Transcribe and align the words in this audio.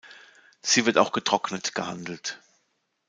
Sie 0.63 0.87
wird 0.87 0.97
auch 0.97 1.11
getrocknet 1.11 1.75
gehandelt. 1.75 2.41